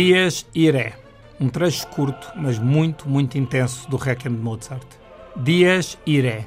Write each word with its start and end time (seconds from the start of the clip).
Dias 0.00 0.46
Irae, 0.54 0.94
um 1.40 1.48
trecho 1.48 1.84
curto, 1.88 2.30
mas 2.36 2.56
muito, 2.56 3.08
muito 3.08 3.36
intenso 3.36 3.90
do 3.90 3.96
Requiem 3.96 4.32
de 4.32 4.40
Mozart. 4.40 4.86
Dias 5.34 5.98
Irae, 6.06 6.46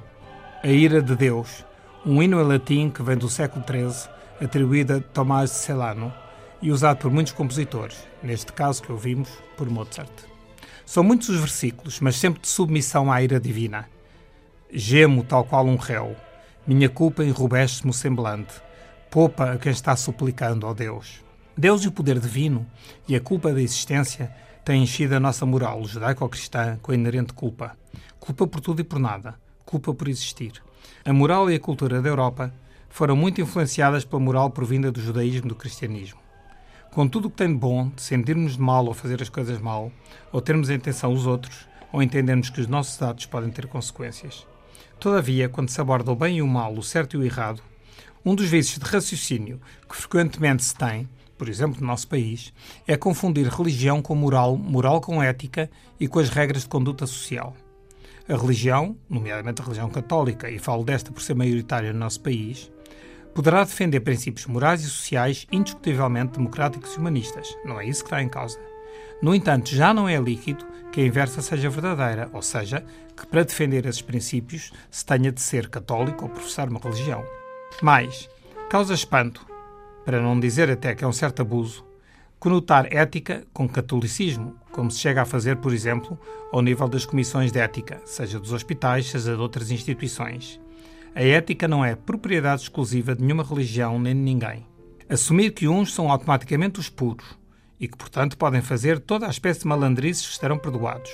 a 0.63 0.67
ira 0.69 1.01
de 1.01 1.17
Deus, 1.17 1.65
um 2.05 2.23
hino 2.23 2.39
em 2.39 2.45
latim 2.45 2.89
que 2.89 3.03
vem 3.03 3.17
do 3.17 3.27
século 3.27 3.65
XIII, 3.67 4.09
atribuído 4.41 4.93
a 4.93 5.01
Tomás 5.01 5.49
de 5.49 5.57
Celano 5.57 6.13
e 6.61 6.71
usado 6.71 6.99
por 6.99 7.11
muitos 7.11 7.33
compositores, 7.33 7.97
neste 8.23 8.53
caso 8.53 8.81
que 8.81 8.89
ouvimos, 8.93 9.27
por 9.57 9.69
Mozart. 9.69 10.09
São 10.85 11.03
muitos 11.03 11.27
os 11.27 11.41
versículos, 11.41 11.99
mas 11.99 12.15
sempre 12.15 12.39
de 12.39 12.47
submissão 12.47 13.11
à 13.11 13.21
ira 13.21 13.37
divina. 13.37 13.89
Gemo 14.71 15.25
tal 15.25 15.43
qual 15.43 15.65
um 15.65 15.75
réu, 15.75 16.15
minha 16.65 16.87
culpa 16.87 17.21
enrubesce-me 17.21 17.91
o 17.91 17.93
semblante, 17.93 18.53
poupa 19.09 19.51
a 19.51 19.57
quem 19.57 19.73
está 19.73 19.93
suplicando, 19.97 20.65
ó 20.65 20.73
Deus. 20.73 21.21
Deus 21.61 21.83
e 21.83 21.87
o 21.87 21.91
poder 21.91 22.17
divino 22.17 22.65
e 23.07 23.15
a 23.15 23.21
culpa 23.21 23.53
da 23.53 23.61
existência 23.61 24.31
têm 24.65 24.81
enchido 24.81 25.15
a 25.15 25.19
nossa 25.19 25.45
moral 25.45 25.85
judaico-cristã 25.85 26.79
com 26.81 26.91
a 26.91 26.95
inerente 26.95 27.33
culpa. 27.33 27.77
Culpa 28.19 28.47
por 28.47 28.59
tudo 28.59 28.81
e 28.81 28.83
por 28.83 28.97
nada. 28.97 29.35
Culpa 29.63 29.93
por 29.93 30.07
existir. 30.07 30.53
A 31.05 31.13
moral 31.13 31.51
e 31.51 31.55
a 31.55 31.59
cultura 31.59 32.01
da 32.01 32.09
Europa 32.09 32.51
foram 32.89 33.15
muito 33.15 33.39
influenciadas 33.39 34.03
pela 34.03 34.19
moral 34.19 34.49
provinda 34.49 34.91
do 34.91 34.99
judaísmo 34.99 35.45
e 35.45 35.49
do 35.49 35.55
cristianismo. 35.55 36.19
Com 36.89 37.07
tudo 37.07 37.27
o 37.27 37.29
que 37.29 37.37
tem 37.37 37.49
de 37.49 37.59
bom, 37.59 37.89
de 37.89 38.01
sentirmos 38.01 38.53
de 38.53 38.59
mal 38.59 38.87
ou 38.87 38.95
fazer 38.95 39.21
as 39.21 39.29
coisas 39.29 39.59
mal, 39.61 39.91
ou 40.31 40.41
termos 40.41 40.67
a 40.67 40.73
intenção 40.73 41.13
os 41.13 41.27
outros, 41.27 41.67
ou 41.93 42.01
entendermos 42.01 42.49
que 42.49 42.59
os 42.59 42.65
nossos 42.65 42.99
atos 43.03 43.27
podem 43.27 43.51
ter 43.51 43.67
consequências. 43.67 44.47
Todavia, 44.99 45.47
quando 45.47 45.69
se 45.69 45.79
aborda 45.79 46.11
o 46.11 46.15
bem 46.15 46.37
e 46.37 46.41
o 46.41 46.47
mal, 46.47 46.73
o 46.73 46.81
certo 46.81 47.17
e 47.17 47.19
o 47.19 47.23
errado, 47.23 47.61
um 48.25 48.33
dos 48.33 48.47
vícios 48.47 48.79
de 48.79 48.85
raciocínio 48.89 49.61
que 49.87 49.95
frequentemente 49.95 50.63
se 50.63 50.73
tem 50.73 51.07
por 51.41 51.49
exemplo, 51.49 51.81
no 51.81 51.87
nosso 51.87 52.07
país, 52.07 52.53
é 52.87 52.95
confundir 52.95 53.47
religião 53.47 53.99
com 53.99 54.13
moral, 54.13 54.55
moral 54.55 55.01
com 55.01 55.23
ética 55.23 55.71
e 55.99 56.07
com 56.07 56.19
as 56.19 56.29
regras 56.29 56.61
de 56.61 56.67
conduta 56.69 57.07
social. 57.07 57.55
A 58.29 58.37
religião, 58.37 58.95
nomeadamente 59.09 59.59
a 59.59 59.63
religião 59.63 59.89
católica, 59.89 60.51
e 60.51 60.59
falo 60.59 60.83
desta 60.83 61.11
por 61.11 61.19
ser 61.19 61.33
maioritária 61.33 61.91
no 61.91 61.97
nosso 61.97 62.21
país, 62.21 62.71
poderá 63.33 63.63
defender 63.63 64.01
princípios 64.01 64.45
morais 64.45 64.83
e 64.83 64.87
sociais 64.87 65.47
indiscutivelmente 65.51 66.37
democráticos 66.37 66.93
e 66.93 66.99
humanistas. 66.99 67.57
Não 67.65 67.81
é 67.81 67.87
isso 67.87 68.03
que 68.03 68.09
está 68.11 68.21
em 68.21 68.29
causa. 68.29 68.59
No 69.19 69.33
entanto, 69.33 69.71
já 69.71 69.95
não 69.95 70.07
é 70.07 70.19
líquido 70.19 70.63
que 70.91 71.01
a 71.01 71.05
inversa 71.05 71.41
seja 71.41 71.71
verdadeira, 71.71 72.29
ou 72.33 72.43
seja, 72.43 72.85
que 73.17 73.25
para 73.25 73.43
defender 73.43 73.87
esses 73.87 74.03
princípios 74.03 74.71
se 74.91 75.03
tenha 75.03 75.31
de 75.31 75.41
ser 75.41 75.69
católico 75.69 76.25
ou 76.25 76.29
professar 76.29 76.69
uma 76.69 76.79
religião. 76.79 77.25
Mais, 77.81 78.29
causa 78.69 78.93
espanto 78.93 79.49
para 80.05 80.21
não 80.21 80.39
dizer 80.39 80.69
até 80.69 80.95
que 80.95 81.03
é 81.03 81.07
um 81.07 81.13
certo 81.13 81.41
abuso, 81.41 81.85
conotar 82.39 82.87
ética 82.91 83.45
com 83.53 83.69
catolicismo, 83.69 84.55
como 84.71 84.89
se 84.89 84.99
chega 84.99 85.21
a 85.21 85.25
fazer, 85.25 85.57
por 85.57 85.73
exemplo, 85.73 86.19
ao 86.51 86.61
nível 86.61 86.87
das 86.87 87.05
comissões 87.05 87.51
de 87.51 87.59
ética, 87.59 88.01
seja 88.05 88.39
dos 88.39 88.51
hospitais, 88.51 89.07
seja 89.07 89.35
de 89.35 89.41
outras 89.41 89.69
instituições. 89.69 90.59
A 91.13 91.23
ética 91.23 91.67
não 91.67 91.85
é 91.85 91.95
propriedade 91.95 92.63
exclusiva 92.63 93.15
de 93.15 93.21
nenhuma 93.21 93.43
religião 93.43 93.99
nem 93.99 94.15
de 94.15 94.21
ninguém. 94.21 94.65
Assumir 95.09 95.51
que 95.51 95.67
uns 95.67 95.93
são 95.93 96.09
automaticamente 96.09 96.79
os 96.79 96.89
puros 96.89 97.37
e 97.79 97.87
que, 97.87 97.97
portanto, 97.97 98.37
podem 98.37 98.61
fazer 98.61 98.99
toda 98.99 99.27
a 99.27 99.29
espécie 99.29 99.61
de 99.61 99.67
malandrices 99.67 100.25
que 100.25 100.33
estarão 100.33 100.57
perdoados, 100.57 101.11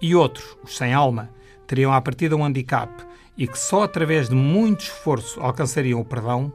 e 0.00 0.14
outros, 0.14 0.56
os 0.62 0.76
sem 0.76 0.94
alma, 0.94 1.30
teriam 1.66 1.92
à 1.92 2.00
partida 2.00 2.36
um 2.36 2.44
handicap 2.44 2.90
e 3.36 3.46
que 3.46 3.58
só 3.58 3.82
através 3.82 4.28
de 4.28 4.34
muito 4.34 4.80
esforço 4.80 5.40
alcançariam 5.40 6.00
o 6.00 6.04
perdão, 6.04 6.52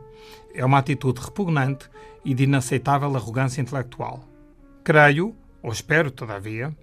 é 0.54 0.64
uma 0.64 0.80
atitude 0.80 1.22
repugnante 1.22 1.90
e 2.24 2.34
de 2.34 2.44
inaceitável 2.44 3.16
arrogância 3.16 3.62
intelectual. 3.62 4.24
Creio, 4.84 5.36
ou 5.62 5.72
espero, 5.72 6.12
todavia, 6.12 6.76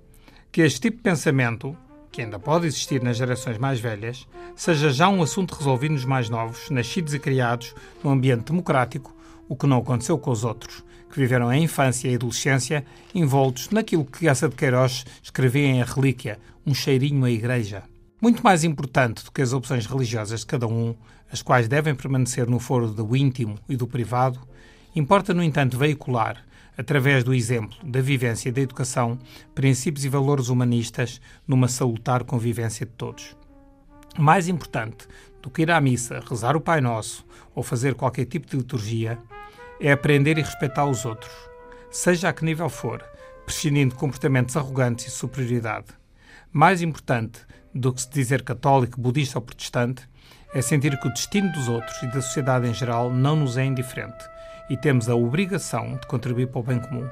que 0.51 0.63
este 0.63 0.81
tipo 0.81 0.99
de 0.99 1.03
pensamento, 1.03 1.77
que 2.11 2.23
ainda 2.23 2.39
pode 2.39 2.67
existir 2.67 3.03
nas 3.03 3.17
gerações 3.17 3.59
mais 3.59 3.81
velhas, 3.81 4.27
seja 4.55 4.91
já 4.91 5.09
um 5.09 5.23
assunto 5.23 5.55
resolvido 5.55 5.93
nos 5.93 6.05
mais 6.05 6.29
novos, 6.29 6.71
nascidos 6.71 7.15
e 7.15 7.19
criados 7.19 7.75
num 8.03 8.11
ambiente 8.11 8.45
democrático, 8.45 9.15
o 9.49 9.57
que 9.57 9.67
não 9.67 9.79
aconteceu 9.79 10.19
com 10.19 10.31
os 10.31 10.45
outros, 10.45 10.85
que 11.11 11.19
viveram 11.19 11.49
a 11.49 11.57
infância 11.57 12.09
e 12.09 12.13
a 12.13 12.17
adolescência 12.17 12.85
envoltos 13.15 13.71
naquilo 13.71 14.05
que 14.05 14.29
essa 14.29 14.49
de 14.49 14.55
Queiroz 14.55 15.05
escrevia 15.23 15.67
em 15.67 15.83
A 15.83 15.85
Relíquia, 15.85 16.39
um 16.67 16.75
cheirinho 16.75 17.25
à 17.25 17.31
igreja. 17.31 17.83
Muito 18.25 18.43
mais 18.43 18.65
importante 18.65 19.23
do 19.23 19.31
que 19.31 19.43
as 19.43 19.53
opções 19.53 19.85
religiosas 19.85 20.41
de 20.41 20.47
cada 20.47 20.67
um, 20.67 20.97
as 21.31 21.43
quais 21.43 21.69
devem 21.69 21.95
permanecer 21.95 22.49
no 22.49 22.59
foro 22.59 22.89
do 22.89 23.15
íntimo 23.15 23.59
e 23.69 23.77
do 23.77 23.87
privado, 23.87 24.41
importa, 24.97 25.35
no 25.35 25.43
entanto, 25.43 25.77
veicular, 25.77 26.43
através 26.75 27.23
do 27.23 27.35
exemplo, 27.35 27.77
da 27.85 28.01
vivência 28.01 28.49
e 28.49 28.53
da 28.53 28.63
educação, 28.63 29.19
princípios 29.55 30.07
e 30.07 30.09
valores 30.09 30.49
humanistas 30.49 31.21
numa 31.47 31.69
salutar 31.69 32.25
convivência 32.25 32.87
de 32.87 32.93
todos. 32.93 33.37
Mais 34.19 34.49
importante 34.49 35.07
do 35.43 35.51
que 35.51 35.61
ir 35.61 35.71
à 35.71 35.79
missa, 35.79 36.23
rezar 36.27 36.57
o 36.57 36.63
Pai 36.63 36.81
Nosso 36.81 37.27
ou 37.55 37.63
fazer 37.63 37.95
qualquer 37.95 38.25
tipo 38.25 38.47
de 38.47 38.57
liturgia, 38.57 39.19
é 39.79 39.93
aprender 39.93 40.39
e 40.39 40.43
respeitar 40.43 40.87
os 40.87 41.05
outros, 41.05 41.31
seja 41.91 42.31
a 42.31 42.33
que 42.33 42.43
nível 42.43 42.71
for, 42.71 43.05
prescindindo 43.45 43.93
de 43.93 44.01
comportamentos 44.01 44.57
arrogantes 44.57 45.09
e 45.09 45.11
superioridade. 45.11 46.04
Mais 46.57 46.81
importante 46.83 47.41
do 47.75 47.93
que 47.93 48.01
se 48.01 48.09
dizer 48.09 48.43
católico, 48.43 49.01
budista 49.01 49.39
ou 49.39 49.43
protestante, 49.43 50.09
é 50.55 50.63
sentir 50.63 50.97
que 51.01 51.09
o 51.09 51.13
destino 51.13 51.51
dos 51.51 51.69
outros 51.69 52.01
e 52.01 52.07
da 52.07 52.23
sociedade 52.23 52.69
em 52.69 52.73
geral 52.73 53.13
não 53.13 53.35
nos 53.35 53.57
é 53.57 53.65
indiferente 53.65 54.25
e 54.71 54.77
temos 54.77 55.09
a 55.09 55.17
obrigação 55.17 55.97
de 55.97 56.07
contribuir 56.07 56.47
para 56.47 56.61
o 56.61 56.63
bem 56.63 56.79
comum. 56.79 57.11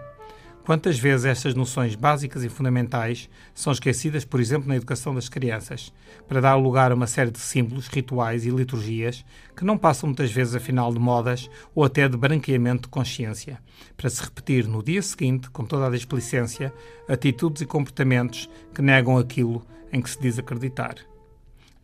Quantas 0.65 0.97
vezes 0.97 1.27
estas 1.27 1.55
noções 1.57 1.97
básicas 1.97 2.45
e 2.45 2.49
fundamentais 2.49 3.29
são 3.53 3.73
esquecidas, 3.73 4.25
por 4.25 4.39
exemplo, 4.39 4.69
na 4.69 4.77
educação 4.77 5.13
das 5.13 5.29
crianças, 5.29 5.93
para 6.29 6.41
dar 6.41 6.55
lugar 6.55 6.93
a 6.93 6.95
uma 6.95 7.09
série 7.09 7.33
de 7.33 7.41
símbolos, 7.41 7.89
rituais 7.89 8.47
e 8.47 8.51
liturgias 8.51 9.25
que 9.57 9.65
não 9.65 9.77
passam 9.77 10.09
muitas 10.09 10.31
vezes 10.31 10.55
afinal 10.55 10.93
de 10.93 11.01
modas 11.01 11.51
ou 11.75 11.85
até 11.85 12.09
de 12.09 12.17
branqueamento 12.17 12.83
de 12.83 12.89
consciência, 12.89 13.59
para 13.97 14.09
se 14.09 14.23
repetir 14.23 14.69
no 14.69 14.85
dia 14.85 15.03
seguinte, 15.03 15.51
com 15.51 15.65
toda 15.65 15.89
a 15.89 15.91
displicência, 15.91 16.73
atitudes 17.09 17.63
e 17.63 17.67
comportamentos 17.67 18.49
que 18.73 18.81
negam 18.81 19.19
aquilo 19.19 19.67
em 19.93 20.01
que 20.01 20.11
se 20.11 20.21
diz 20.21 20.39
acreditar. 20.39 20.95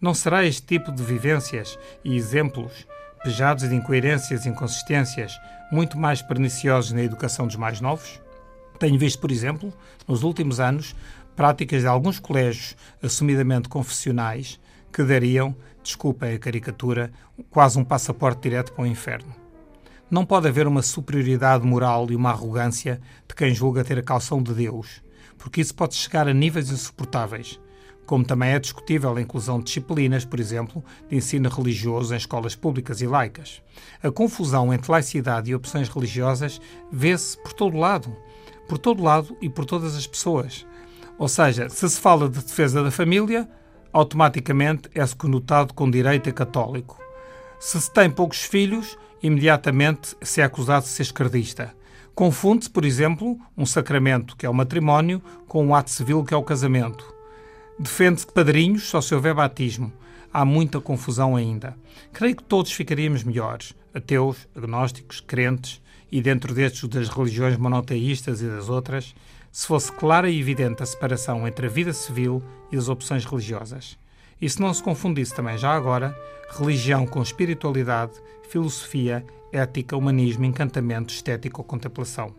Não 0.01 0.15
será 0.15 0.45
este 0.45 0.63
tipo 0.63 0.93
de 0.93 1.03
vivências 1.03 1.77
e 2.05 2.17
exemplos, 2.17 2.87
pejados 3.25 3.69
de 3.69 3.75
incoerências 3.75 4.47
e 4.47 4.49
inconsistências, 4.49 5.33
muito 5.73 5.99
mais 5.99 6.23
perniciosos 6.23 6.93
na 6.93 7.03
educação 7.03 7.49
dos 7.49 7.57
mais 7.57 7.81
novos? 7.81 8.21
Tenho 8.79 8.99
visto, 8.99 9.19
por 9.19 9.31
exemplo, 9.33 9.73
nos 10.07 10.23
últimos 10.23 10.61
anos, 10.61 10.95
práticas 11.35 11.83
de 11.83 11.89
alguns 11.89 12.19
colégios 12.19 12.77
assumidamente 13.03 13.69
confessionais 13.69 14.61
que 14.93 15.03
dariam, 15.03 15.55
desculpem 15.83 16.35
a 16.35 16.39
caricatura, 16.39 17.11
quase 17.51 17.79
um 17.79 17.85
passaporte 17.85 18.43
direto 18.43 18.73
para 18.73 18.85
o 18.85 18.87
inferno. 18.87 19.35
Não 20.11 20.25
pode 20.25 20.49
haver 20.49 20.67
uma 20.67 20.81
superioridade 20.81 21.67
moral 21.67 22.07
e 22.11 22.17
uma 22.17 22.31
arrogância 22.31 23.01
de 23.27 23.35
quem 23.35 23.55
julga 23.55 23.85
ter 23.85 23.99
a 23.99 24.03
calção 24.03 24.43
de 24.43 24.55
Deus, 24.55 25.03
porque 25.37 25.61
isso 25.61 25.75
pode 25.75 25.95
chegar 25.95 26.27
a 26.29 26.33
níveis 26.33 26.71
insuportáveis 26.71 27.61
como 28.09 28.25
também 28.25 28.53
é 28.53 28.59
discutível 28.59 29.15
a 29.15 29.21
inclusão 29.21 29.59
de 29.59 29.67
disciplinas, 29.67 30.25
por 30.25 30.41
exemplo, 30.41 30.83
de 31.11 31.17
ensino 31.17 31.51
religioso 31.51 32.15
em 32.15 32.17
escolas 32.17 32.57
públicas 32.57 33.03
e 33.03 33.07
laicas. 33.07 33.63
A 34.03 34.11
confusão 34.11 34.73
entre 34.73 34.91
laicidade 34.91 35.51
e 35.51 35.55
opções 35.55 35.91
religiosas 35.91 36.59
vê-se 36.91 37.37
por 37.37 37.53
todo 37.53 37.77
lado, 37.77 38.17
por 38.69 38.79
todo 38.79 39.03
lado 39.03 39.37
e 39.41 39.49
por 39.49 39.65
todas 39.65 39.97
as 39.97 40.07
pessoas. 40.07 40.67
Ou 41.19 41.27
seja, 41.27 41.69
se 41.69 41.89
se 41.89 42.01
fala 42.01 42.29
de 42.29 42.41
defesa 42.41 42.83
da 42.83 42.91
família, 42.91 43.49
automaticamente 43.93 44.89
é-se 44.95 45.17
conotado 45.17 45.75
com 45.75 45.91
direito 45.91 46.29
a 46.29 46.33
católico. 46.33 47.01
Se 47.59 47.81
se 47.81 47.93
tem 47.93 48.09
poucos 48.09 48.43
filhos, 48.43 48.97
imediatamente 49.23 50.17
se 50.23 50.41
é 50.41 50.45
acusado 50.45 50.85
de 50.85 50.91
ser 50.91 51.03
esquerdista. 51.03 51.75
Confunde-se, 52.15 52.71
por 52.71 52.85
exemplo, 52.85 53.39
um 53.57 53.65
sacramento, 53.65 54.37
que 54.37 54.45
é 54.45 54.51
o 54.51 54.55
matrimónio, 54.55 55.23
com 55.47 55.65
um 55.65 55.75
ato 55.75 55.91
civil, 55.91 56.25
que 56.25 56.35
é 56.35 56.37
o 56.37 56.43
casamento. 56.43 57.05
Defende-se 57.79 58.27
de 58.27 58.33
padrinhos 58.33 58.89
só 58.89 59.01
se 59.01 59.15
houver 59.15 59.35
batismo. 59.35 59.93
Há 60.33 60.45
muita 60.45 60.81
confusão 60.81 61.37
ainda. 61.37 61.77
Creio 62.13 62.37
que 62.37 62.45
todos 62.45 62.73
ficaríamos 62.73 63.25
melhores, 63.25 63.75
ateus, 63.95 64.49
agnósticos, 64.55 65.21
crentes, 65.21 65.81
e 66.11 66.23
dentro 66.23 66.55
destes 66.55 66.89
das 66.89 67.09
religiões 67.09 67.57
monoteístas 67.57 68.41
e 68.41 68.47
das 68.47 68.69
outras, 68.69 69.15
se 69.53 69.67
fosse 69.67 69.93
clara 69.93 70.29
e 70.29 70.41
evidente 70.41 70.83
a 70.83 70.87
separação 70.87 71.47
entre 71.47 71.67
a 71.67 71.71
vida 71.71 71.93
civil 71.93 72.43
e 72.71 72.77
as 72.77 72.89
opções 72.89 73.25
religiosas. 73.25 73.99
E 74.41 74.49
se 74.49 74.61
não 74.61 74.73
se 74.73 74.83
confundisse 74.83 75.35
também 75.35 75.59
já 75.59 75.73
agora 75.73 76.17
religião 76.59 77.07
com 77.07 77.23
espiritualidade, 77.23 78.13
filosofia, 78.49 79.25
ética, 79.53 79.97
humanismo, 79.97 80.45
encantamento, 80.45 81.13
estética 81.13 81.59
ou 81.59 81.65
contemplação. 81.65 82.35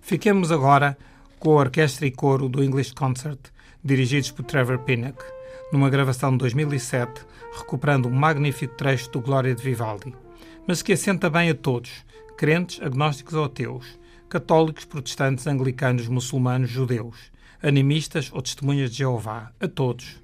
Fiquemos 0.00 0.50
agora 0.50 0.96
com 1.38 1.52
a 1.52 1.60
orquestra 1.60 2.06
e 2.06 2.10
coro 2.10 2.48
do 2.48 2.62
English 2.62 2.94
Concert, 2.94 3.38
dirigidos 3.84 4.30
por 4.30 4.44
Trevor 4.44 4.78
Pinnock, 4.80 5.22
numa 5.72 5.90
gravação 5.90 6.32
de 6.32 6.38
2007, 6.38 7.22
recuperando 7.56 8.06
um 8.06 8.12
magnífico 8.12 8.74
trecho 8.74 9.10
do 9.10 9.20
Glória 9.20 9.54
de 9.54 9.62
Vivaldi, 9.62 10.14
mas 10.66 10.82
que 10.82 10.92
assenta 10.92 11.30
bem 11.30 11.50
a 11.50 11.54
todos, 11.54 12.04
crentes, 12.36 12.80
agnósticos 12.82 13.34
ou 13.34 13.44
ateus, 13.44 13.98
católicos, 14.28 14.84
protestantes, 14.84 15.46
anglicanos, 15.46 16.08
muçulmanos, 16.08 16.70
judeus, 16.70 17.30
animistas 17.62 18.30
ou 18.32 18.42
testemunhas 18.42 18.90
de 18.90 18.98
Jeová, 18.98 19.50
a 19.60 19.68
todos. 19.68 20.20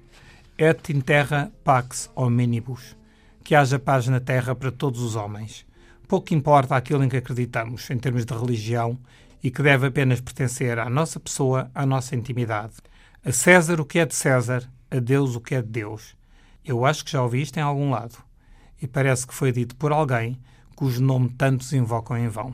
Et 0.57 0.93
in 0.93 1.01
terra 1.01 1.51
pax 1.63 2.11
hominibus. 2.15 2.95
Que 3.43 3.55
haja 3.55 3.79
paz 3.79 4.07
na 4.07 4.19
terra 4.19 4.53
para 4.53 4.71
todos 4.71 5.01
os 5.01 5.15
homens. 5.15 5.65
Pouco 6.07 6.33
importa 6.33 6.75
aquilo 6.75 7.03
em 7.03 7.09
que 7.09 7.17
acreditamos, 7.17 7.89
em 7.89 7.97
termos 7.97 8.25
de 8.25 8.33
religião, 8.33 8.97
e 9.43 9.49
que 9.49 9.63
deve 9.63 9.87
apenas 9.87 10.21
pertencer 10.21 10.79
à 10.79 10.89
nossa 10.89 11.19
pessoa, 11.19 11.69
à 11.73 11.85
nossa 11.85 12.15
intimidade. 12.15 12.73
A 13.25 13.31
César 13.31 13.81
o 13.81 13.85
que 13.85 13.99
é 13.99 14.05
de 14.05 14.15
César, 14.15 14.69
a 14.93 14.99
Deus 14.99 15.35
o 15.35 15.41
que 15.41 15.55
é 15.55 15.61
de 15.61 15.69
Deus. 15.69 16.15
Eu 16.63 16.85
acho 16.85 17.03
que 17.03 17.11
já 17.11 17.23
ouvi 17.23 17.41
isto 17.41 17.57
em 17.57 17.61
algum 17.61 17.89
lado. 17.89 18.15
E 18.79 18.87
parece 18.87 19.25
que 19.25 19.33
foi 19.33 19.51
dito 19.51 19.75
por 19.75 19.91
alguém 19.91 20.39
cujo 20.75 21.01
nome 21.01 21.29
tantos 21.29 21.73
invocam 21.73 22.15
em 22.17 22.27
vão. 22.27 22.53